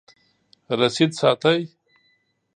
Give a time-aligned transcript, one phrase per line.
[0.79, 1.59] رسید ساتئ؟